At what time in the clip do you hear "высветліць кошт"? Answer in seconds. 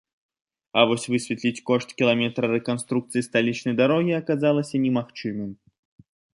1.13-1.89